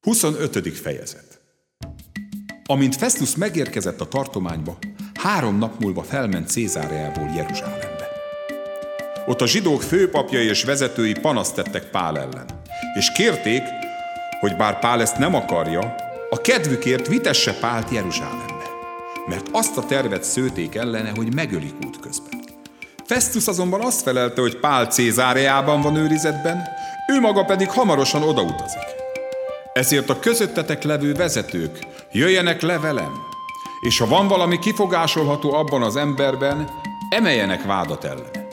[0.00, 0.78] 25.
[0.78, 1.40] fejezet
[2.66, 4.78] Amint Festus megérkezett a tartományba,
[5.14, 8.08] három nap múlva felment Cézáreából Jeruzsálembe.
[9.26, 12.46] Ott a zsidók főpapjai és vezetői panaszt tettek Pál ellen,
[12.94, 13.62] és kérték,
[14.40, 15.94] hogy bár Pál ezt nem akarja,
[16.30, 18.64] a kedvükért vitesse Pált Jeruzsálembe,
[19.26, 22.40] mert azt a tervet szőték ellene, hogy megölik útközben.
[23.04, 26.62] Festus azonban azt felelte, hogy Pál Cézáreában van őrizetben,
[27.08, 28.99] ő maga pedig hamarosan odautazik.
[29.72, 31.78] Ezért a közöttetek levő vezetők
[32.12, 33.12] jöjjenek le velem,
[33.80, 36.68] és ha van valami kifogásolható abban az emberben,
[37.10, 38.46] emeljenek vádat ellene.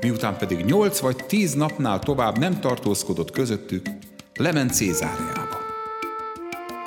[0.00, 3.86] Miután pedig nyolc vagy tíz napnál tovább nem tartózkodott közöttük,
[4.34, 5.58] lement Cézáreába.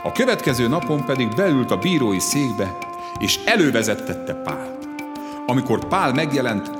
[0.04, 2.78] A következő napon pedig beült a bírói székbe,
[3.20, 4.88] és elővezettette Pált.
[5.48, 6.72] Amikor Pál megjelent,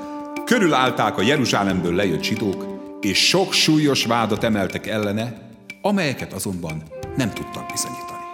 [0.44, 2.66] körülállták a Jeruzsálemből lejött zsidók,
[3.00, 5.50] és sok súlyos vádat emeltek ellene,
[5.82, 6.82] amelyeket azonban
[7.16, 8.24] nem tudtak bizonyítani.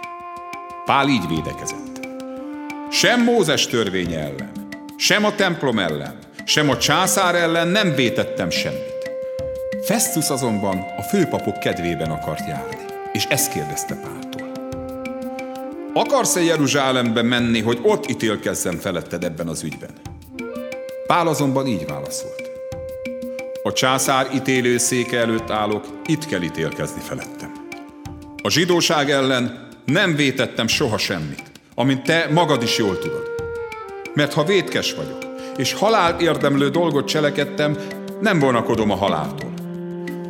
[0.85, 2.07] Pál így védekezett.
[2.91, 4.51] Sem Mózes törvénye ellen,
[4.97, 9.11] sem a templom ellen, sem a császár ellen nem vétettem semmit.
[9.83, 14.51] Festus azonban a főpapok kedvében akart járni, és ezt kérdezte Páltól.
[15.93, 19.91] Akarsz-e Jeruzsálembe menni, hogy ott ítélkezzem feletted ebben az ügyben?
[21.07, 22.48] Pál azonban így válaszolt.
[23.69, 27.51] A császár ítélőszéke előtt állok, itt kell ítélkezni felettem.
[28.43, 31.43] A zsidóság ellen nem vétettem soha semmit,
[31.75, 33.23] amint te magad is jól tudod.
[34.13, 35.17] Mert ha vétkes vagyok,
[35.57, 37.77] és halál érdemlő dolgot cselekedtem,
[38.21, 39.53] nem vonakodom a haláltól.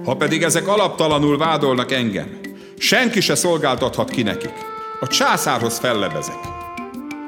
[0.06, 2.40] Ha pedig ezek alaptalanul vádolnak engem,
[2.78, 4.54] senki se szolgáltathat ki nekik.
[5.00, 6.40] A császárhoz fellebezek.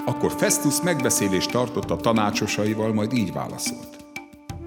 [0.06, 4.01] Akkor Festus megbeszélést tartott a tanácsosaival, majd így válaszolt.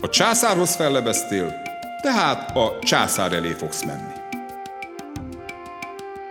[0.04, 1.62] A császárhoz fellebeztél,
[2.02, 4.12] tehát a császár elé fogsz menni.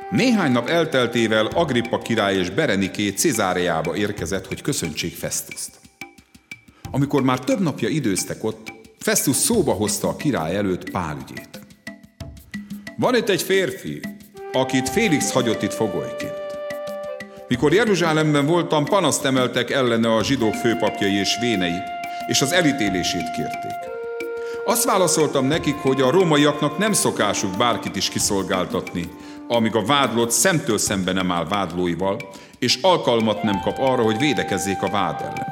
[0.10, 5.72] Néhány nap elteltével Agrippa király és Bereniké Cezáreába érkezett, hogy köszöntsék Festuszt.
[6.92, 11.60] Amikor már több napja időztek ott, Festus szóba hozta a király előtt Pál ügyét.
[12.98, 14.02] Van itt egy férfi,
[14.52, 16.42] akit Félix hagyott itt fogolyként.
[17.48, 21.78] Mikor Jeruzsálemben voltam, panaszt emeltek ellene a zsidók főpapjai és vénei,
[22.28, 23.92] és az elítélését kérték.
[24.66, 29.10] Azt válaszoltam nekik, hogy a rómaiaknak nem szokásuk bárkit is kiszolgáltatni,
[29.48, 32.18] amíg a vádlott szemtől szembe nem áll vádlóival,
[32.60, 35.48] és alkalmat nem kap arra, hogy védekezzék a vád ellen.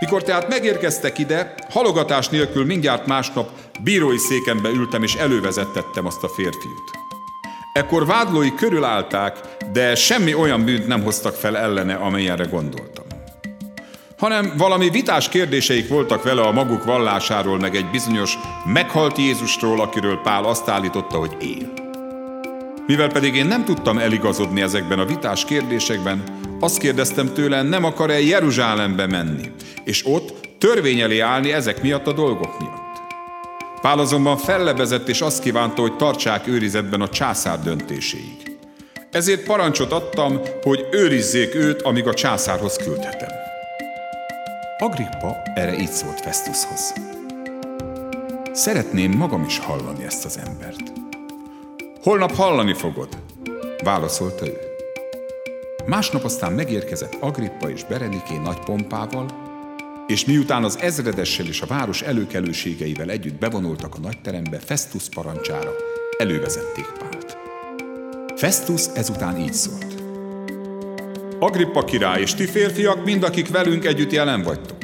[0.00, 3.50] Mikor tehát megérkeztek ide, halogatás nélkül mindjárt másnap
[3.82, 6.90] bírói székembe ültem és elővezettettem azt a férfiút.
[7.72, 9.38] Ekkor vádlói körülállták,
[9.72, 12.97] de semmi olyan bűnt nem hoztak fel ellene, amelyenre gondoltam
[14.18, 20.20] hanem valami vitás kérdéseik voltak vele a maguk vallásáról, meg egy bizonyos meghalt Jézusról, akiről
[20.22, 21.72] Pál azt állította, hogy él.
[22.86, 26.22] Mivel pedig én nem tudtam eligazodni ezekben a vitás kérdésekben,
[26.60, 29.50] azt kérdeztem tőle, nem akar-e Jeruzsálembe menni,
[29.84, 33.00] és ott törvény elé állni ezek miatt a dolgok miatt.
[33.80, 38.58] Pál azonban fellebezett, és azt kívánta, hogy tartsák őrizetben a császár döntéséig.
[39.10, 43.47] Ezért parancsot adtam, hogy őrizzék őt, amíg a császárhoz küldhetem.
[44.80, 46.94] Agrippa erre így szólt Festushoz.
[48.52, 50.92] Szeretném magam is hallani ezt az embert.
[52.02, 53.08] Holnap hallani fogod,
[53.84, 54.58] válaszolta ő.
[55.86, 59.26] Másnap aztán megérkezett Agrippa és Bereniké nagy pompával,
[60.06, 65.70] és miután az ezredessel és a város előkelőségeivel együtt bevonultak a nagyterembe, Festus parancsára
[66.18, 67.38] elővezették Pált.
[68.36, 69.87] Festus ezután így szólt.
[71.40, 74.76] Agrippa király és ti férfiak, mind akik velünk együtt jelen vagytok.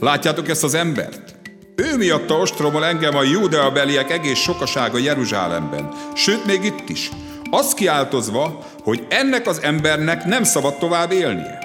[0.00, 1.34] Látjátok ezt az embert?
[1.76, 7.10] Ő miatta ostromol engem a Judea beliek egész sokasága Jeruzsálemben, sőt még itt is.
[7.50, 11.58] Azt kiáltozva, hogy ennek az embernek nem szabad tovább élnie.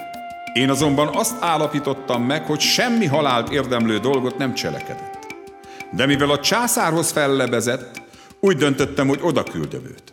[0.53, 5.27] Én azonban azt állapítottam meg, hogy semmi halált érdemlő dolgot nem cselekedett.
[5.91, 8.01] De mivel a császárhoz fellebezett,
[8.39, 10.03] úgy döntöttem, hogy oda küldöm őt.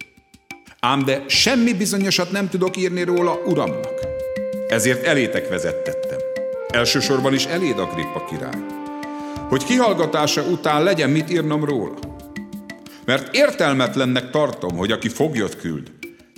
[0.80, 4.13] Ám de semmi bizonyosat nem tudok írni róla uramnak.
[4.74, 6.18] Ezért elétek vezettettem.
[6.68, 8.64] Elsősorban is eléd Agrippa király.
[9.48, 11.94] Hogy kihallgatása után legyen mit írnom róla.
[13.04, 15.90] Mert értelmetlennek tartom, hogy aki foglyot küld,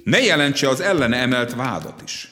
[0.05, 2.29] ne jelentse az ellene emelt vádat is.